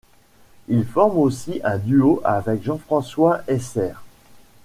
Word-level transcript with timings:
Il 0.67 0.83
forme 0.83 1.19
aussi 1.19 1.61
un 1.63 1.77
duo 1.77 2.21
avec 2.23 2.63
Jean-François 2.63 3.41
Heisser. 3.47 3.91